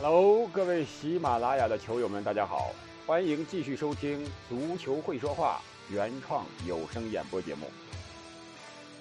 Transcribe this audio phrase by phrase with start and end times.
[0.00, 2.70] Hello，各位喜马拉雅的球友们，大家好，
[3.04, 5.60] 欢迎继续收听《足球会说话》
[5.92, 7.68] 原创有声演播节目。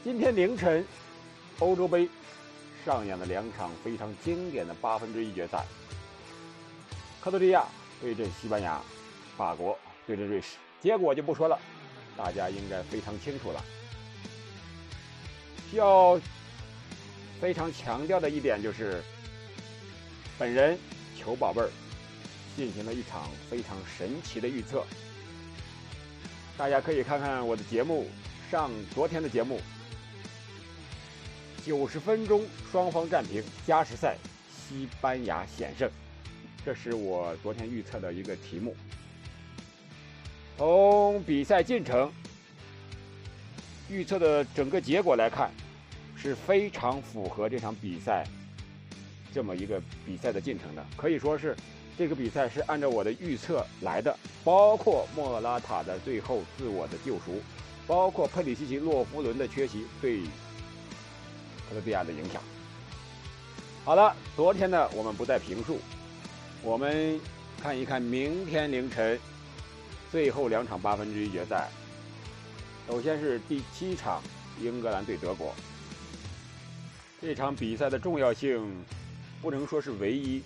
[0.04, 0.84] 今天凌晨，
[1.60, 2.10] 欧洲杯
[2.84, 5.64] 上演了两场非常经典的八分之一决赛，
[7.22, 7.64] 克罗地亚
[8.02, 8.82] 对阵西班牙，
[9.38, 10.58] 法国对阵瑞士。
[10.82, 11.60] 结果就不说了，
[12.18, 13.64] 大家应该非常清楚了。
[15.70, 16.20] 需要
[17.40, 19.00] 非常强调的一点就是。
[20.40, 20.78] 本人
[21.18, 21.70] 球宝贝儿
[22.56, 24.86] 进行了一场非常神奇的预测，
[26.56, 28.08] 大家可以看看我的节目，
[28.52, 29.60] 上昨天的节目，
[31.66, 34.16] 九十分钟双方战平，加时赛
[34.52, 35.90] 西班牙险胜，
[36.64, 38.76] 这是我昨天预测的一个题目。
[40.56, 42.12] 从比赛进程
[43.90, 45.50] 预测的整个结果来看，
[46.16, 48.24] 是非常符合这场比赛。
[49.34, 51.56] 这么一个比赛的进程的，可以说是
[51.98, 57.42] 这个比赛是按照我的预测来的，包括莫拉塔的最后自我的救赎，
[57.86, 62.42] 包括佩里西奇、洛夫伦的缺席对克罗地亚的影响。
[63.84, 65.80] 好了，昨天呢我们不再评述，
[66.62, 67.20] 我们
[67.62, 69.20] 看一看明天凌晨
[70.12, 71.70] 最后两场八分之一决赛。
[72.88, 74.22] 首先是第七场
[74.62, 75.54] 英格兰对德国，
[77.22, 78.66] 这场比赛的重要性。
[79.42, 80.42] 不能说是唯一，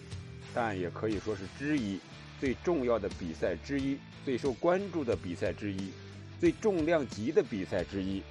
[0.54, 2.00] 但也可以说是之一，
[2.40, 5.92] 最重要的比赛之一，最受关注的比赛之一，
[6.40, 8.22] 最重量级的比赛之一。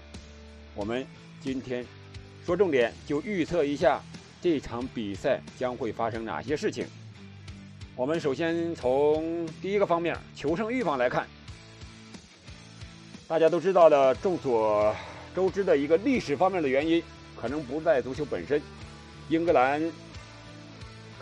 [0.74, 1.06] 我们
[1.40, 1.84] 今天
[2.44, 4.02] 说重点，就预测一下
[4.42, 6.86] 这场比赛将会发生哪些事情。
[7.96, 11.26] 我们首先从第一个方面求胜欲望来看，
[13.26, 14.94] 大家都知道的，众所
[15.34, 17.02] 周知的一个历史方面的原因，
[17.34, 18.60] 可能不在足球本身，
[19.30, 19.82] 英格兰。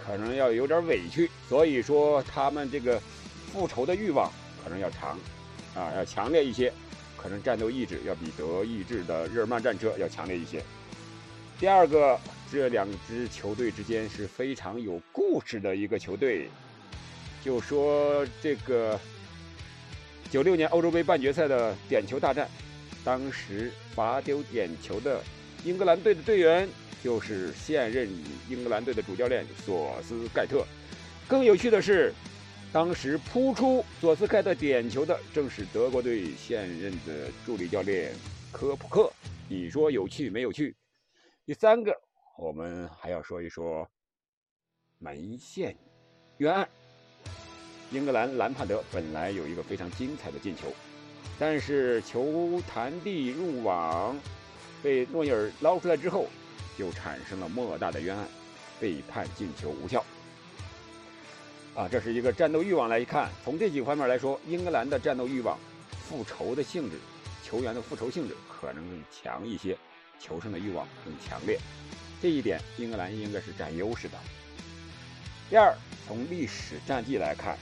[0.08, 2.98] 可能要有点委屈，所以说他们这个
[3.52, 4.32] 复仇的欲望
[4.64, 5.18] 可能要长，
[5.74, 6.72] 啊，要强烈一些，
[7.14, 10.62] 可能战斗意志要比德意志的日耳曼战车要强烈一些。
[11.60, 12.18] 第二个，
[12.50, 16.48] 这两支球队之间是非常有故事的一个球队，
[17.44, 18.98] 就说这个
[20.30, 22.48] 九六年欧洲杯半决赛的点球大战，
[23.04, 25.22] 当时罚丢点球的
[25.66, 26.66] 英格兰队的队员。
[27.02, 28.08] 就是现任
[28.48, 30.64] 英格兰队的主教练索斯盖特。
[31.28, 32.12] 更有趣的是，
[32.72, 38.12] 当时扑出索斯盖特点球的正是德国队现任的助理教练
[38.50, 39.12] 科普克。
[39.48, 40.74] 你说有趣没有趣？
[41.46, 41.94] 第三个，
[42.36, 43.88] 我们还要说一说
[44.98, 45.76] 门线
[46.38, 46.68] 冤案。
[47.90, 50.72] 英格兰兰帕德本来有一个非常精彩的进球，
[51.38, 54.14] 但是球弹地入网，
[54.82, 56.26] 被诺伊尔捞出来之后。
[56.78, 58.28] 就产生了莫大的冤案，
[58.78, 60.04] 被判进球无效。
[61.74, 65.58] 啊，这是一个战斗欲望来看，从这几个方面来说，英格兰的战斗欲望、
[66.08, 66.96] 复仇的性质、
[67.44, 69.76] 球员的复仇性质可能更强一些，
[70.20, 71.58] 求胜的欲望更强烈。
[72.22, 74.16] 这一点，英格兰应该是占优势的。
[75.50, 75.74] 第二，
[76.06, 77.58] 从历史战绩来看，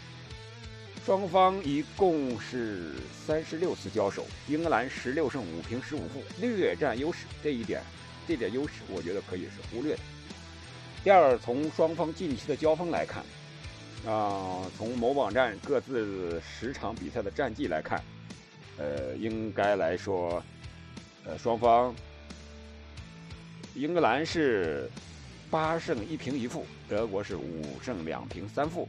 [1.04, 2.93] 双方一共是
[3.27, 7.27] 三十六次交手，英格兰十六胜五平十五负，略占优势。
[7.43, 7.83] 这一点。
[8.27, 10.01] 这点优势，我觉得可以是忽略的。
[11.05, 13.23] 第二，从双方近期的交锋来看，
[14.13, 18.03] 啊，从某网站各自十场比赛的战绩来看，
[18.77, 20.43] 呃，应该来说，
[21.25, 21.95] 呃，双方，
[23.75, 24.91] 英格兰是
[25.49, 28.89] 八胜一平一负，德国是五胜两平三负。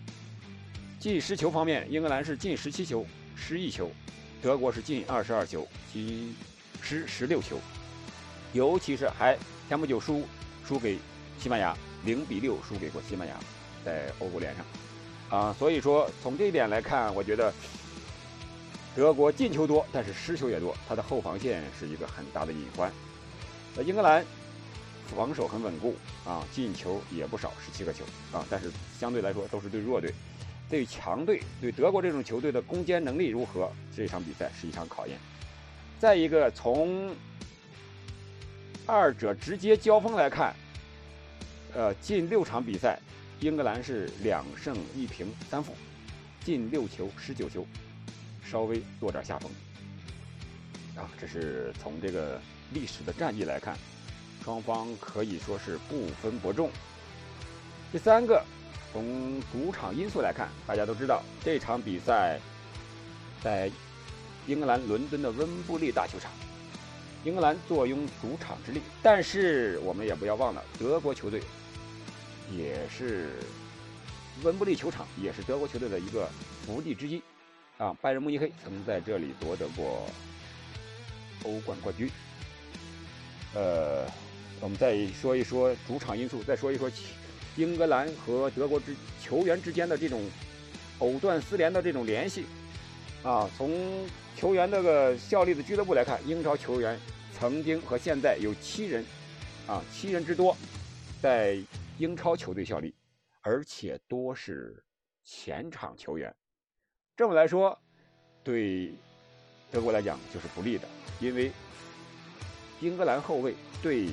[0.99, 3.05] 进失球方面，英格兰是进十七球，
[3.35, 3.85] 失一球；
[4.41, 6.35] 德国是进二十二球，进
[6.81, 7.59] 失十六球。
[8.57, 9.37] 尤其是还
[9.69, 10.23] 前不久输
[10.67, 10.97] 输给
[11.39, 13.35] 西班牙，零比六输给过西班牙，
[13.85, 14.65] 在欧国联上，
[15.29, 17.53] 啊，所以说从这一点来看，我觉得
[18.95, 22.91] 德国进球多，但是失球也多，他的后防线是一个很大的隐患。
[23.75, 24.25] 呃，英格兰
[25.15, 25.95] 防守很稳固
[26.25, 30.11] 啊，进球也不少，十七个球啊，但是相对来说都是对弱队，
[30.67, 35.15] 对强队，对德国这种球队的攻坚能力如何，这场比赛是一场考验。
[35.99, 37.15] 再一个从。
[38.87, 40.55] 二者直接交锋来看，
[41.73, 42.97] 呃，近六场比赛，
[43.41, 45.75] 英格兰是两胜一平三负，
[46.45, 47.67] 进六球十九球，
[48.49, 49.51] 稍微落点下风。
[50.95, 52.39] 啊，这是从这个
[52.71, 53.77] 历史的战绩来看，
[54.41, 56.71] 双方可以说是不分伯仲。
[57.91, 58.41] 第三个，
[58.93, 62.39] 从主场因素来看，大家都知道这场比赛
[63.43, 63.69] 在
[64.47, 66.31] 英格兰伦敦的温布利大球场。
[67.23, 71.41] 英格兰坐拥主场之力，但是我们也不要忘了，德国球队
[72.51, 73.31] 也是
[74.43, 76.29] 温布利球场也是德国球队的一个
[76.65, 77.21] 福地之一，
[77.77, 80.07] 啊，拜仁慕尼黑曾在这里夺得过
[81.43, 82.09] 欧冠冠军。
[83.53, 84.05] 呃，
[84.61, 86.89] 我们再说一说主场因素，再说一说
[87.55, 90.23] 英格兰和德国之球员之间的这种
[90.99, 92.45] 藕断丝连的这种联系。
[93.23, 93.71] 啊，从
[94.37, 96.99] 球员这个效力的俱乐部来看，英超球员
[97.33, 99.03] 曾经和现在有七人，
[99.65, 100.55] 啊，七人之多，
[101.19, 101.57] 在
[101.97, 102.93] 英超球队效力。
[103.41, 104.83] 而且多是
[105.23, 106.31] 前场球员，
[107.15, 107.75] 这么来说，
[108.43, 108.93] 对
[109.71, 110.87] 德国来讲就是不利的，
[111.19, 111.51] 因为
[112.79, 114.05] 英格兰后卫对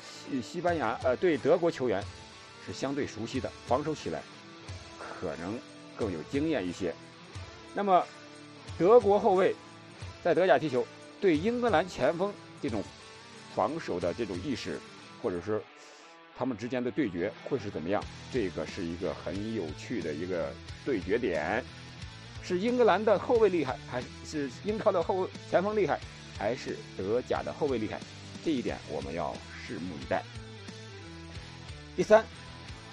[0.00, 2.02] 西西班牙呃对德国球员
[2.64, 4.22] 是相对熟悉的，防守起来
[4.98, 5.58] 可能
[5.98, 6.94] 更有经验一些。
[7.74, 8.02] 那么
[8.78, 9.54] 德国后卫
[10.22, 10.86] 在德甲踢球，
[11.20, 12.32] 对英格兰前锋
[12.62, 12.82] 这种
[13.54, 14.78] 防守的这种意识，
[15.22, 15.62] 或者是。
[16.36, 18.02] 他们之间的对决会是怎么样？
[18.32, 20.52] 这个是一个很有趣的一个
[20.84, 21.62] 对决点，
[22.42, 26.00] 是英格兰的后卫厉害，还是英超的后前锋厉害，
[26.36, 28.00] 还是德甲的后卫厉害？
[28.44, 29.32] 这一点我们要
[29.64, 30.24] 拭目以待。
[31.94, 32.24] 第三，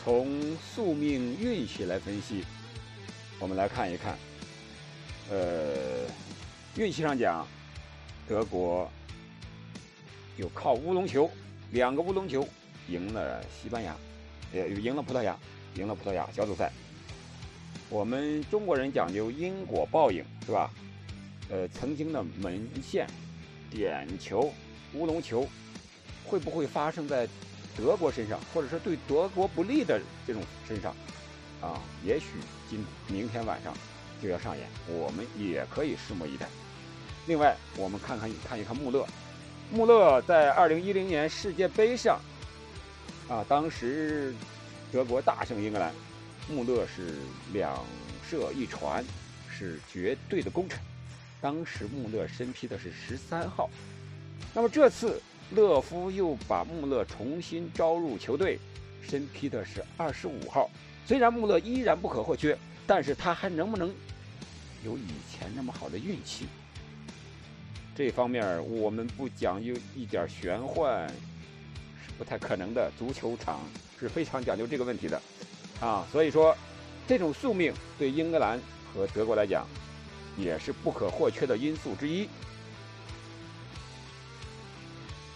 [0.04, 2.46] 从宿命运气来分析，
[3.40, 4.16] 我们来看一看，
[5.32, 6.06] 呃，
[6.76, 7.48] 运气上讲，
[8.28, 8.92] 德国
[10.36, 11.32] 有靠乌龙球，
[11.72, 12.48] 两个乌龙球。
[12.90, 13.96] 赢了西班牙，
[14.52, 15.38] 也赢了葡萄牙，
[15.76, 16.70] 赢了葡萄牙小组赛。
[17.90, 20.70] 我们中国人讲究因果报应，是吧？
[21.50, 23.08] 呃，曾经的门线、
[23.70, 24.52] 点球、
[24.94, 25.48] 乌龙球，
[26.26, 27.26] 会不会发生在
[27.78, 30.94] 德国身上，或者是对德国不利的这种身上？
[31.62, 32.26] 啊，也许
[32.70, 33.74] 今明天晚上
[34.22, 36.48] 就要上演，我们也可以拭目以待。
[37.28, 39.06] 另外，我们看看看一看穆勒，
[39.72, 42.20] 穆勒在二零一零年世界杯上。
[43.30, 44.34] 啊，当时
[44.92, 45.94] 德国大胜英格兰，
[46.50, 47.16] 穆勒是
[47.54, 47.82] 两
[48.30, 49.06] 射一传，
[49.50, 50.78] 是绝对的功臣。
[51.40, 53.70] 当时穆勒身披的是十三号，
[54.54, 55.22] 那么这次
[55.52, 58.60] 勒夫又把穆勒重新招入球队，
[59.02, 60.70] 身披的是二十五号。
[61.06, 63.94] 虽然穆勒依然不可或缺，但是他还能不能
[64.84, 66.46] 有以前那么好的运气？
[67.96, 71.08] 这方面我们不讲究一点玄幻。
[72.04, 73.60] 是不太可能的，足球场
[74.00, 75.22] 是非常讲究这个问题的，
[75.80, 76.56] 啊，所以说，
[77.08, 78.60] 这种宿命对英格兰
[78.94, 79.66] 和德国来讲，
[80.38, 82.28] 也是不可或缺的因素之一。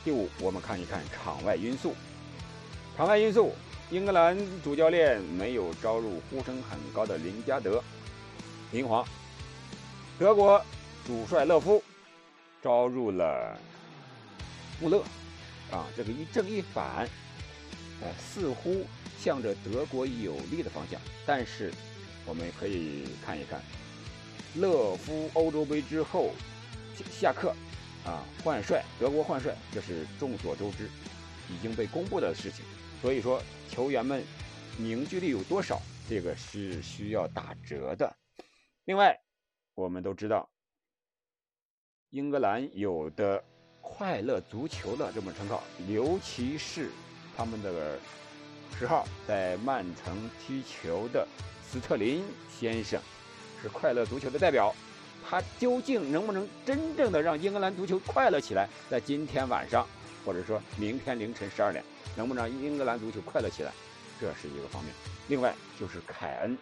[0.04, 1.96] 第五，我们看一看场外因素。
[2.96, 3.54] 场外因素，
[3.90, 7.84] 英格兰主教练没有招入呼声很高的林加德，
[8.72, 9.04] 林皇；
[10.18, 10.64] 德国
[11.06, 11.84] 主帅勒夫
[12.62, 13.60] 招入了
[14.80, 15.04] 穆勒。
[15.72, 17.10] 啊，这个一正一反，
[18.02, 18.86] 呃，似乎
[19.20, 21.02] 向着德国有利的方向。
[21.26, 21.74] 但是，
[22.26, 23.60] 我们可以看一看，
[24.58, 26.30] 勒夫欧洲杯之后
[27.12, 27.50] 下课，
[28.06, 30.88] 啊，换帅，德国换帅，这是众所周知，
[31.50, 32.64] 已经被公布的事情。
[33.02, 34.24] 所以说，球员们
[34.78, 38.16] 凝聚力有多少，这个是需要打折的。
[38.86, 39.20] 另外，
[39.76, 40.50] 我们都知道，
[42.10, 43.44] 英格兰有的。
[43.88, 46.90] 快乐足球的这么称号，尤其是
[47.38, 48.00] 他们的
[48.76, 51.26] 十号在曼城踢球的
[51.62, 53.00] 斯特林先生，
[53.62, 54.74] 是快乐足球的代表。
[55.24, 58.68] 他究竟能不能真正的让英格兰足球快乐起来？
[58.90, 59.88] 在今天晚上，
[60.26, 61.86] 或者说明天凌晨十二点，
[62.18, 63.72] 能不能让英格兰足球快乐起来？
[64.20, 64.92] 这是一个方面。
[65.28, 66.58] 另外就是凯恩，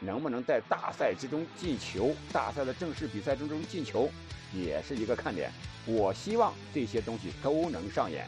[0.00, 2.14] 能不能在大赛之中进球？
[2.32, 4.10] 大赛的正式比赛之中进球，
[4.52, 5.50] 也是一个看点。
[5.86, 8.26] 我希望这些东西都能上演。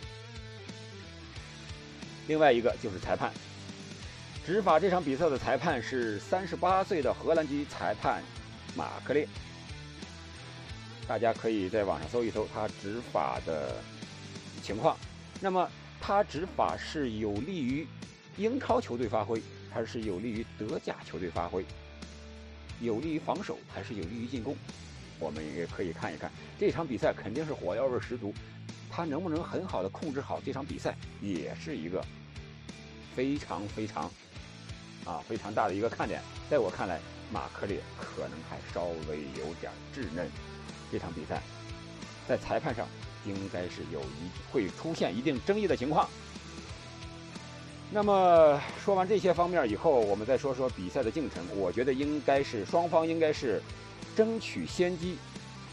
[2.26, 3.32] 另外一个就是裁判，
[4.46, 8.22] 执法这场比赛的裁判是三十八岁的荷兰籍裁判
[8.76, 9.26] 马克列。
[11.06, 13.76] 大家可以在网上搜一搜他执法的
[14.62, 14.96] 情况。
[15.40, 15.70] 那么
[16.00, 17.87] 他执法是有利于
[18.37, 21.64] 英超球队发挥，还是有利于德甲球队发挥？
[22.80, 24.56] 有利于防守还是有利于进攻？
[25.18, 28.32] 我们也可以看一看这场比赛，肯定是火药味十足。
[28.90, 32.04] 他能不能很好的控制好这场比赛，也是一个
[33.14, 34.10] 非常非常
[35.04, 36.20] 啊非常大的一个看点。
[36.48, 37.00] 在我看来，
[37.32, 40.28] 马克列可能还稍微有点稚嫩。
[40.90, 41.42] 这场比赛
[42.26, 42.88] 在裁判上
[43.26, 46.08] 应该是有一会出现一定争议的情况。
[47.90, 51.42] 那么说完这些方面以后，我们再说说比赛的进程。
[51.57, 53.62] 我觉得应该是双方应该是。
[54.16, 55.16] 争取先机，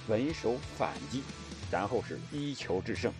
[0.07, 1.23] 稳守反击，
[1.71, 3.11] 然后是一球制胜。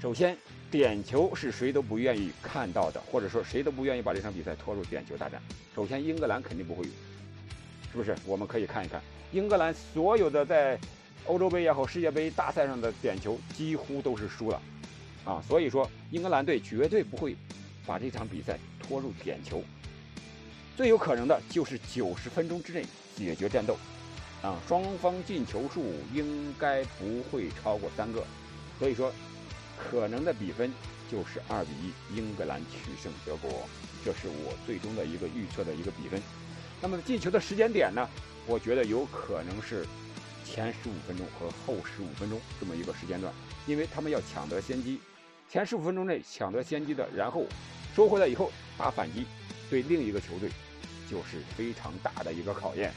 [0.00, 0.38] 首先，
[0.70, 5.42] 点球是谁都不愿意看到的，或者说谁都不愿意把这场比赛拖入点球大战。
[5.74, 6.90] 首先，英格兰肯定不会有，
[7.90, 8.14] 是不是？
[8.24, 9.02] 我们可以看一看
[9.32, 10.78] 英格兰所有的在
[11.24, 14.62] 欧洲杯也好、世界杯大赛上的点球几乎都是输了，
[15.26, 17.36] 啊，所以说英格兰队绝对不会
[17.84, 19.62] 把这场比赛拖入点球。
[20.74, 22.82] 最有可能的就是九十分钟之内
[23.14, 23.76] 解决战斗，
[24.40, 28.24] 啊，双方进球数应该不会超过三个，
[28.78, 29.12] 所以说。
[29.78, 30.72] 可能的比分
[31.12, 33.68] 就是二比一，英格兰取胜德国，
[34.02, 36.18] 这是我最终的一个预测的一个比分。
[36.80, 38.08] 那么进球的时间点呢？
[38.46, 39.86] 我觉得有可能是
[40.46, 43.30] 前十五分钟和后十五分钟这么一个时间段，
[43.66, 44.98] 因为他们要抢得先机，
[45.48, 47.44] 前十五分钟内抢得先机的，然后
[47.94, 49.26] 收回来以后打反击，
[49.70, 50.50] 对另一个球队
[51.08, 52.92] 就是非常大的一个考验。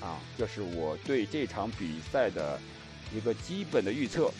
[0.00, 2.58] 啊，这是我对这场比赛的
[3.14, 4.30] 一个基本的预测。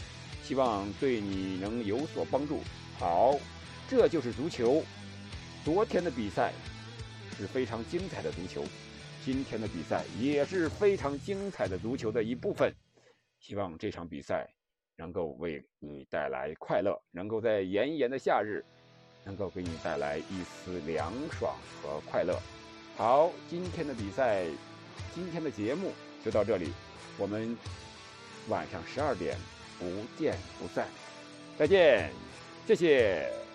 [0.44, 2.62] 希望对你能有所帮助。
[2.99, 3.38] 好，
[3.87, 4.82] 这就是足球。
[5.62, 6.54] 昨天的比赛
[7.37, 8.64] 是非常精彩的足球，
[9.23, 12.73] 今天的比赛也是非常精彩的足球的一部分。
[13.38, 14.49] 希望这场比赛
[14.99, 18.62] 能够为你带来快乐，能够在炎炎的夏日
[19.25, 22.38] 能够给你带来一丝凉爽和快乐。
[22.97, 24.45] 好，今天的比赛，
[25.14, 26.75] 今天的节目就到这里，
[27.17, 27.57] 我们
[28.49, 29.35] 晚上十二点。
[29.81, 29.85] 不
[30.19, 30.88] 见不散，
[31.57, 32.11] 再见，
[32.67, 33.48] 谢谢。